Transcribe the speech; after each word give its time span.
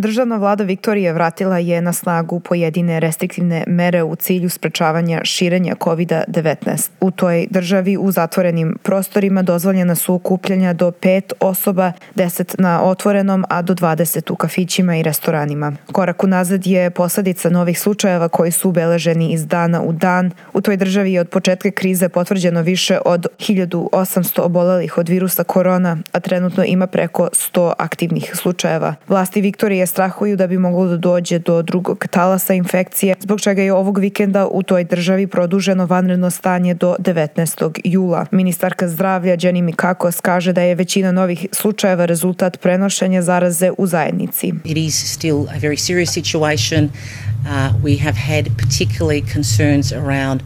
Državna 0.00 0.36
vlada 0.36 0.64
Viktorije 0.64 1.12
vratila 1.12 1.58
je 1.58 1.80
na 1.80 1.92
snagu 1.92 2.40
pojedine 2.40 3.00
restriktivne 3.00 3.64
mere 3.66 4.02
u 4.02 4.16
cilju 4.16 4.50
sprečavanja 4.50 5.20
širenja 5.24 5.74
COVID-19. 5.74 6.90
U 7.00 7.10
toj 7.10 7.46
državi 7.50 7.96
u 7.96 8.10
zatvorenim 8.10 8.76
prostorima 8.82 9.42
dozvoljena 9.42 9.94
su 9.94 10.14
okupljanja 10.14 10.72
do 10.72 10.90
pet 10.90 11.32
osoba, 11.40 11.92
10 12.16 12.54
na 12.58 12.82
otvorenom, 12.82 13.44
a 13.48 13.62
do 13.62 13.74
20 13.74 14.32
u 14.32 14.36
kafićima 14.36 14.96
i 14.96 15.02
restoranima. 15.02 15.72
Korak 15.92 16.24
unazad 16.24 16.66
je 16.66 16.90
posledica 16.90 17.50
novih 17.50 17.80
slučajeva 17.80 18.28
koji 18.28 18.50
su 18.50 18.68
ubeleženi 18.68 19.32
iz 19.32 19.46
dana 19.46 19.82
u 19.82 19.92
dan. 19.92 20.30
U 20.52 20.60
toj 20.60 20.76
državi 20.76 21.12
je 21.12 21.20
od 21.20 21.28
početka 21.28 21.70
krize 21.70 22.08
potvrđeno 22.08 22.62
više 22.62 22.98
od 23.04 23.26
1800 23.38 24.40
obolelih 24.40 24.98
od 24.98 25.08
virusa 25.08 25.44
korona, 25.44 25.98
a 26.12 26.20
trenutno 26.20 26.64
ima 26.64 26.86
preko 26.86 27.28
100 27.32 27.72
aktivnih 27.78 28.30
slučajeva. 28.34 28.94
Vlasti 29.08 29.40
Viktorije 29.40 29.89
strahuju 29.90 30.36
da 30.36 30.46
bi 30.46 30.58
moglo 30.58 30.86
da 30.86 30.96
dođe 30.96 31.38
do 31.38 31.62
drugog 31.62 32.06
talasa 32.10 32.54
infekcije, 32.54 33.14
zbog 33.20 33.40
čega 33.40 33.62
je 33.62 33.72
ovog 33.72 33.98
vikenda 33.98 34.46
u 34.46 34.62
toj 34.62 34.84
državi 34.84 35.26
produženo 35.26 35.86
vanredno 35.86 36.30
stanje 36.30 36.74
do 36.74 36.96
19. 36.98 37.80
jula. 37.84 38.26
Ministarka 38.30 38.88
zdravlja 38.88 39.36
Jenny 39.36 39.62
Mikakos 39.62 40.20
kaže 40.20 40.52
da 40.52 40.62
je 40.62 40.74
većina 40.74 41.12
novih 41.12 41.46
slučajeva 41.52 42.04
rezultat 42.04 42.60
prenošenja 42.60 43.22
zaraze 43.22 43.70
u 43.78 43.86
zajednici. 43.86 44.52
It 44.64 44.76
is 44.76 45.12
still 45.12 45.40
a 45.48 45.58
very 45.60 45.76
serious 45.76 46.12
situation. 46.14 46.84
Uh, 46.84 47.72
we 47.82 47.96
have 47.96 48.16
had 48.16 48.44
particularly 48.58 49.22
concerns 49.32 49.92
around 49.92 50.42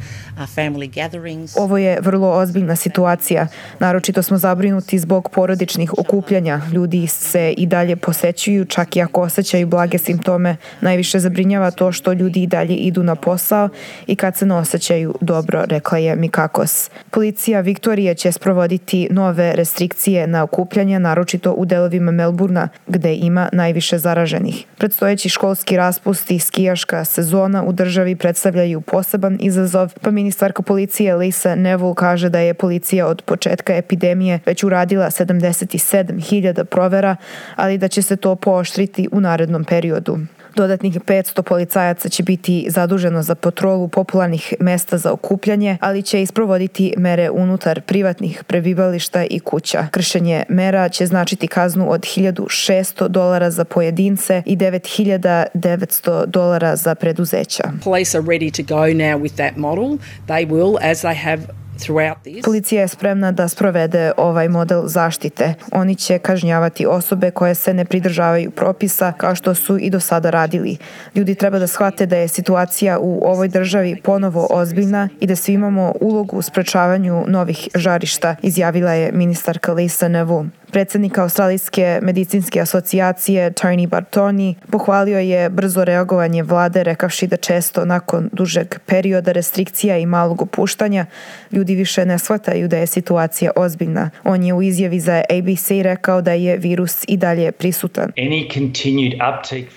Ovo 1.56 1.78
je 1.78 1.98
vrlo 2.00 2.30
ozbiljna 2.30 2.76
situacija. 2.76 3.46
Naročito 3.78 4.22
smo 4.22 4.38
zabrinuti 4.38 4.98
zbog 4.98 5.28
porodičnih 5.30 5.98
okupljanja. 5.98 6.60
Ljudi 6.72 7.06
se 7.06 7.54
i 7.56 7.66
dalje 7.66 7.96
posećuju, 7.96 8.64
čak 8.64 8.96
i 8.96 9.02
ako 9.02 9.20
osjećaju 9.20 9.66
blage 9.66 9.98
simptome. 9.98 10.56
Najviše 10.80 11.18
zabrinjava 11.18 11.70
to 11.70 11.92
što 11.92 12.12
ljudi 12.12 12.42
i 12.42 12.46
dalje 12.46 12.74
idu 12.74 13.02
na 13.02 13.14
posao 13.14 13.68
i 14.06 14.16
kad 14.16 14.36
se 14.36 14.46
ne 14.46 14.54
osjećaju 14.54 15.14
dobro, 15.20 15.64
rekla 15.68 15.98
je 15.98 16.16
Mikakos. 16.16 16.90
Policija 17.10 17.60
Viktorije 17.60 18.14
će 18.14 18.32
sprovoditi 18.32 19.08
nove 19.10 19.52
restrikcije 19.56 20.26
na 20.26 20.42
okupljanja, 20.42 20.98
naročito 20.98 21.52
u 21.52 21.64
delovima 21.64 22.10
Melburna, 22.10 22.68
gde 22.86 23.14
ima 23.14 23.48
najviše 23.52 23.98
zaraženih. 23.98 24.66
Predstojeći 24.78 25.28
školski 25.28 25.76
raspust 25.76 26.30
i 26.30 26.38
skijaška 26.38 27.04
sezona 27.04 27.64
u 27.64 27.72
državi 27.72 28.16
predstavljaju 28.16 28.80
poseban 28.80 29.38
izazov, 29.40 29.92
pa 30.00 30.10
mi 30.10 30.23
Ministarka 30.24 30.62
policije 30.62 31.14
Lisa 31.16 31.54
Neville 31.54 31.94
kaže 31.94 32.28
da 32.28 32.38
je 32.38 32.54
policija 32.54 33.06
od 33.06 33.22
početka 33.22 33.76
epidemije 33.76 34.40
već 34.46 34.64
uradila 34.64 35.06
77.000 35.06 36.64
provera, 36.64 37.16
ali 37.56 37.78
da 37.78 37.88
će 37.88 38.02
se 38.02 38.16
to 38.16 38.36
pooštriti 38.36 39.08
u 39.12 39.20
narednom 39.20 39.64
periodu. 39.64 40.18
Dodatnih 40.56 41.00
500 41.00 41.42
policajaca 41.42 42.08
će 42.08 42.22
biti 42.22 42.66
zaduženo 42.68 43.22
za 43.22 43.34
patrolu 43.34 43.88
popularnih 43.88 44.54
mesta 44.60 44.98
za 44.98 45.12
okupljanje, 45.12 45.78
ali 45.80 46.02
će 46.02 46.22
isprovoditi 46.22 46.94
mere 46.96 47.30
unutar 47.30 47.80
privatnih 47.80 48.44
prebivališta 48.46 49.24
i 49.24 49.40
kuća. 49.40 49.86
Kršenje 49.90 50.44
mera 50.48 50.88
će 50.88 51.06
značiti 51.06 51.46
kaznu 51.46 51.90
od 51.90 52.00
1600 52.00 53.08
dolara 53.08 53.50
za 53.50 53.64
pojedince 53.64 54.42
i 54.46 54.56
9900 54.56 56.26
dolara 56.26 56.76
za 56.76 56.94
preduzeća. 56.94 57.64
Police 57.84 58.18
are 58.18 58.26
ready 58.26 58.56
to 58.56 58.74
go 58.74 58.84
now 58.84 59.18
with 59.18 59.34
that 59.34 59.56
model. 59.56 59.98
They 60.26 60.48
will, 60.48 60.90
as 60.90 61.04
they 61.04 61.14
have 61.14 61.63
Policija 62.44 62.80
je 62.80 62.88
spremna 62.88 63.32
da 63.32 63.48
sprovede 63.48 64.12
ovaj 64.16 64.48
model 64.48 64.82
zaštite. 64.86 65.54
Oni 65.72 65.94
će 65.94 66.18
kažnjavati 66.18 66.86
osobe 66.86 67.30
koje 67.30 67.54
se 67.54 67.74
ne 67.74 67.84
pridržavaju 67.84 68.50
propisa 68.50 69.12
kao 69.12 69.34
što 69.34 69.54
su 69.54 69.78
i 69.78 69.90
do 69.90 70.00
sada 70.00 70.30
radili. 70.30 70.76
Ljudi 71.14 71.34
treba 71.34 71.58
da 71.58 71.66
shvate 71.66 72.06
da 72.06 72.16
je 72.16 72.28
situacija 72.28 72.98
u 72.98 73.22
ovoj 73.24 73.48
državi 73.48 74.00
ponovo 74.04 74.46
ozbiljna 74.50 75.08
i 75.20 75.26
da 75.26 75.36
svi 75.36 75.52
imamo 75.52 75.92
ulogu 76.00 76.36
u 76.36 76.42
sprečavanju 76.42 77.24
novih 77.26 77.68
žarišta, 77.74 78.36
izjavila 78.42 78.92
je 78.92 79.12
ministarka 79.12 79.72
Lisa 79.72 80.08
Nevu. 80.08 80.46
Predsednik 80.74 81.18
Australijske 81.18 81.98
medicinske 82.02 82.60
asocijacije 82.60 83.50
Tony 83.50 83.88
Bartoni 83.88 84.54
pohvalio 84.70 85.18
je 85.18 85.50
brzo 85.50 85.84
reagovanje 85.84 86.42
vlade 86.42 86.82
rekavši 86.82 87.26
da 87.26 87.36
često 87.36 87.84
nakon 87.84 88.30
dužeg 88.32 88.74
perioda 88.86 89.32
restrikcija 89.32 89.98
i 89.98 90.06
malog 90.06 90.42
opuštanja 90.42 91.06
ljudi 91.52 91.74
više 91.74 92.06
ne 92.06 92.18
shvataju 92.18 92.68
da 92.68 92.76
je 92.76 92.86
situacija 92.86 93.50
ozbiljna. 93.56 94.10
On 94.24 94.42
je 94.42 94.54
u 94.54 94.62
izjavi 94.62 95.00
za 95.00 95.22
ABC 95.30 95.70
rekao 95.70 96.22
da 96.22 96.32
je 96.32 96.56
virus 96.56 97.04
i 97.08 97.16
dalje 97.16 97.52
prisutan. 97.52 98.12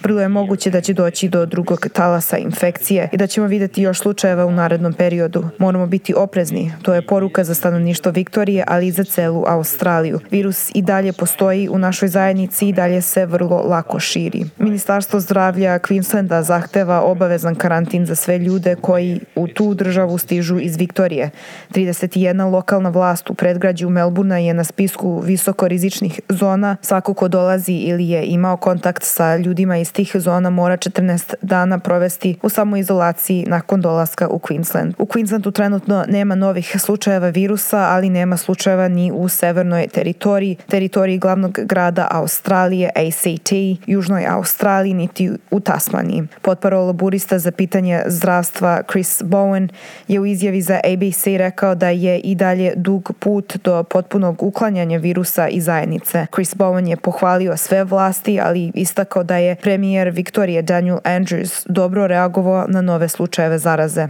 Vrlo 0.01 0.21
je 0.21 0.27
moguće 0.27 0.69
da 0.69 0.81
će 0.81 0.93
doći 0.93 1.29
do 1.29 1.45
drugog 1.45 1.87
talasa 1.93 2.37
infekcije 2.37 3.09
i 3.11 3.17
da 3.17 3.27
ćemo 3.27 3.47
videti 3.47 3.81
još 3.81 3.99
slučajeva 3.99 4.45
u 4.45 4.51
narednom 4.51 4.93
periodu. 4.93 5.43
Moramo 5.57 5.87
biti 5.87 6.13
oprezni. 6.13 6.71
To 6.81 6.93
je 6.93 7.01
poruka 7.01 7.43
za 7.43 7.53
stanovništvo 7.53 8.11
Viktorije, 8.11 8.63
ali 8.67 8.87
i 8.87 8.91
za 8.91 9.03
celu 9.03 9.43
Australiju. 9.47 10.19
Virus 10.31 10.71
i 10.73 10.86
dalje 10.87 11.13
postoji 11.13 11.69
u 11.69 11.77
našoj 11.77 12.09
zajednici 12.09 12.67
i 12.67 12.73
dalje 12.73 13.01
se 13.01 13.25
vrlo 13.25 13.57
lako 13.57 13.99
širi. 13.99 14.45
Ministarstvo 14.57 15.19
zdravlja 15.19 15.79
Queenslanda 15.79 16.41
zahteva 16.41 17.01
obavezan 17.01 17.55
karantin 17.55 18.05
za 18.05 18.15
sve 18.15 18.37
ljude 18.37 18.75
koji 18.81 19.19
u 19.35 19.47
tu 19.47 19.73
državu 19.73 20.17
stižu 20.17 20.59
iz 20.59 20.77
Viktorije. 20.77 21.29
31 21.71 22.51
lokalna 22.51 22.89
vlast 22.89 23.29
u 23.29 23.33
predgrađu 23.33 23.89
Melburna 23.89 24.37
je 24.37 24.53
na 24.53 24.63
spisku 24.63 25.19
visokorizičnih 25.19 26.19
zona. 26.29 26.77
Svako 26.81 27.13
ko 27.13 27.27
dolazi 27.27 27.73
ili 27.73 28.09
je 28.09 28.25
imao 28.25 28.57
kontakt 28.57 29.03
sa 29.03 29.37
ljudima 29.37 29.77
iz 29.77 29.93
tih 29.93 30.11
zona 30.15 30.49
mora 30.49 30.77
14 30.77 31.33
dana 31.41 31.79
provesti 31.79 32.35
u 32.41 32.49
samoizolaciji 32.49 33.45
nakon 33.47 33.81
dolaska 33.81 34.27
u 34.27 34.39
Queensland. 34.39 34.93
U 34.97 35.05
Queenslandu 35.05 35.51
trenutno 35.51 36.05
nema 36.07 36.35
novih 36.35 36.75
slučajeva 36.79 37.29
virusa, 37.29 37.77
ali 37.77 38.09
nema 38.09 38.37
slučajeva 38.37 38.87
ni 38.87 39.11
u 39.11 39.27
severnoj 39.27 39.87
teritoriji, 39.87 40.55
teritoriji 40.77 41.17
glavnog 41.17 41.59
grada 41.63 42.07
Australije, 42.11 42.89
ACT, 42.95 43.51
Južnoj 43.87 44.25
Australiji, 44.29 44.93
niti 44.93 45.31
u 45.51 45.59
Tasmaniji. 45.59 46.23
Potparo 46.41 46.81
laburista 46.81 47.39
za 47.39 47.51
pitanje 47.51 48.01
zdravstva 48.07 48.81
Chris 48.91 49.21
Bowen 49.23 49.69
je 50.07 50.19
u 50.19 50.25
izjavi 50.25 50.61
za 50.61 50.79
ABC 50.93 51.25
rekao 51.25 51.75
da 51.75 51.89
je 51.89 52.19
i 52.19 52.35
dalje 52.35 52.73
dug 52.75 53.11
put 53.19 53.57
do 53.63 53.83
potpunog 53.83 54.43
uklanjanja 54.43 54.97
virusa 54.97 55.47
i 55.47 55.61
zajednice. 55.61 56.25
Chris 56.33 56.55
Bowen 56.55 56.87
je 56.87 56.97
pohvalio 56.97 57.57
sve 57.57 57.83
vlasti, 57.83 58.39
ali 58.43 58.71
istakao 58.75 59.23
da 59.23 59.37
je 59.37 59.55
premijer 59.55 60.09
Viktorije 60.09 60.61
Daniel 60.61 60.97
Andrews 61.03 61.65
dobro 61.69 62.07
reagovao 62.07 62.65
na 62.67 62.81
nove 62.81 63.07
slučajeve 63.07 63.57
zaraze. 63.57 64.07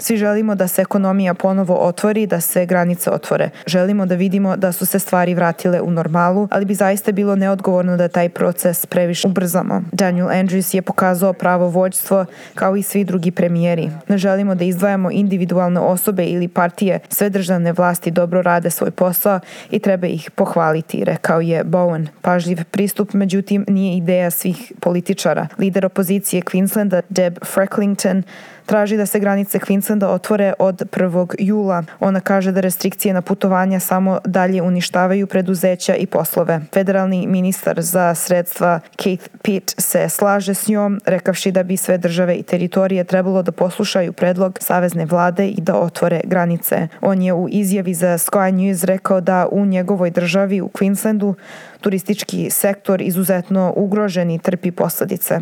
Svi 0.00 0.16
želimo 0.16 0.54
da 0.54 0.68
se 0.68 0.82
ekonomija 0.82 1.34
ponovo 1.34 1.74
otvori, 1.74 2.26
da 2.26 2.40
se 2.40 2.55
se 2.56 2.66
granice 2.66 3.10
otvore. 3.10 3.50
Želimo 3.66 4.06
da 4.06 4.14
vidimo 4.14 4.56
da 4.56 4.72
su 4.72 4.86
se 4.86 4.98
stvari 4.98 5.34
vratile 5.34 5.80
u 5.80 5.90
normalu, 5.90 6.48
ali 6.50 6.64
bi 6.64 6.74
zaista 6.74 7.12
bilo 7.12 7.36
neodgovorno 7.36 7.96
da 7.96 8.08
taj 8.08 8.28
proces 8.28 8.86
previše 8.86 9.28
ubrzamo. 9.28 9.82
Daniel 9.92 10.28
Andrews 10.28 10.74
je 10.74 10.82
pokazao 10.82 11.32
pravo 11.32 11.68
vođstvo 11.68 12.24
kao 12.54 12.76
i 12.76 12.82
svi 12.82 13.04
drugi 13.04 13.30
premijeri. 13.30 13.90
Ne 14.08 14.18
želimo 14.18 14.54
da 14.54 14.64
izdvajamo 14.64 15.10
individualne 15.10 15.80
osobe 15.80 16.24
ili 16.24 16.48
partije. 16.48 17.00
Sve 17.08 17.30
državne 17.30 17.72
vlasti 17.72 18.10
dobro 18.10 18.42
rade 18.42 18.70
svoj 18.70 18.90
posao 18.90 19.40
i 19.70 19.78
treba 19.78 20.06
ih 20.06 20.30
pohvaliti, 20.30 21.04
rekao 21.04 21.40
je 21.40 21.64
Bowen. 21.64 22.06
Pažljiv 22.22 22.64
pristup, 22.70 23.12
međutim, 23.12 23.64
nije 23.68 23.96
ideja 23.96 24.30
svih 24.30 24.72
političara. 24.80 25.48
Lider 25.58 25.86
opozicije 25.86 26.42
Queenslanda, 26.42 27.02
Deb 27.08 27.38
Frecklington, 27.44 28.22
traži 28.66 28.96
da 28.96 29.06
se 29.06 29.20
granice 29.20 29.58
Queenslanda 29.58 30.06
otvore 30.06 30.52
od 30.58 30.82
1. 30.90 31.34
jula. 31.38 31.82
Ona 32.00 32.20
kaže 32.20 32.45
da 32.52 32.60
restrikcije 32.60 33.14
na 33.14 33.22
putovanja 33.22 33.80
samo 33.80 34.18
dalje 34.24 34.62
uništavaju 34.62 35.26
preduzeća 35.26 35.94
i 35.94 36.06
poslove. 36.06 36.60
Federalni 36.72 37.26
ministar 37.26 37.82
za 37.82 38.14
sredstva 38.14 38.80
Keith 38.96 39.28
Pitt 39.42 39.74
se 39.78 40.08
slaže 40.08 40.54
s 40.54 40.68
njom, 40.68 41.00
rekavši 41.06 41.52
da 41.52 41.62
bi 41.62 41.76
sve 41.76 41.98
države 41.98 42.34
i 42.34 42.42
teritorije 42.42 43.04
trebalo 43.04 43.42
da 43.42 43.52
poslušaju 43.52 44.12
predlog 44.12 44.58
savezne 44.60 45.06
vlade 45.06 45.48
i 45.48 45.60
da 45.60 45.74
otvore 45.76 46.20
granice. 46.24 46.88
On 47.00 47.22
je 47.22 47.32
u 47.32 47.48
izjavi 47.50 47.94
za 47.94 48.18
Sky 48.18 48.50
News 48.50 48.84
rekao 48.84 49.20
da 49.20 49.48
u 49.50 49.66
njegovoj 49.66 50.10
državi 50.10 50.60
u 50.60 50.68
Queenslandu 50.68 51.34
turistički 51.80 52.50
sektor 52.50 53.02
izuzetno 53.02 53.72
ugrožen 53.76 54.30
i 54.30 54.38
trpi 54.38 54.70
posledice. 54.70 55.40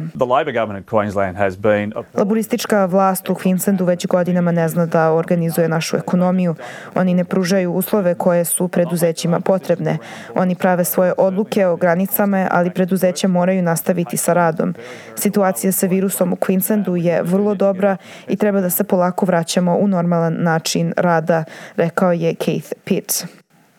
Laboristička 2.15 2.85
vlast 2.85 3.31
u 3.31 3.35
Queenslandu 3.35 3.85
već 3.85 4.07
godinama 4.07 4.53
ne 4.53 4.69
zna 4.69 4.87
da 4.87 5.13
organizuje 5.13 5.69
našu 5.69 5.97
ekonomiju. 5.97 6.55
Oni 6.95 7.15
ne 7.15 7.25
pružaju 7.25 7.73
uslove 7.73 8.15
koje 8.15 8.45
su 8.45 8.69
preduzećima 8.69 9.41
potrebne. 9.41 9.99
Oni 10.35 10.55
prave 10.55 10.85
svoje 10.85 11.13
odluke 11.19 11.67
o 11.67 11.77
granicama, 11.77 12.49
ali 12.51 12.71
preduzeća 12.71 13.29
moraju 13.29 13.63
nastaviti 13.63 14.17
sa 14.17 14.33
radom. 14.33 14.75
Situacija 15.17 15.73
sa 15.73 15.87
virusom 15.87 16.33
u 16.33 16.37
Queenslandu 16.37 16.95
je 16.95 17.23
vrlo 17.23 17.55
dobra 17.55 17.97
i 18.29 18.37
treba 18.37 18.61
da 18.61 18.71
se 18.71 18.85
polako 18.85 19.27
vraćamo 19.27 19.77
u 19.77 19.89
normalan 19.89 20.37
način 20.39 20.93
rada, 20.97 21.45
rekao 21.77 22.13
je 22.13 22.35
Keith 22.35 22.73
Pitt. 22.85 23.25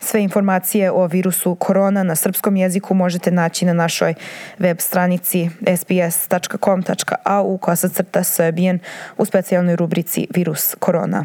Sve 0.00 0.22
informacije 0.22 0.90
o 0.90 1.06
virusu 1.06 1.54
korona 1.54 2.02
na 2.02 2.14
srpskom 2.14 2.56
jeziku 2.56 2.94
možete 2.94 3.30
naći 3.30 3.64
na 3.64 3.72
našoj 3.72 4.14
web 4.58 4.76
stranici 4.80 5.50
sbs.com.au 5.76 7.58
koja 7.58 7.76
se 7.76 7.88
crta 7.88 8.22
Serbian 8.22 8.78
u 9.18 9.24
specijalnoj 9.24 9.76
rubrici 9.76 10.26
Virus 10.34 10.74
korona. 10.78 11.24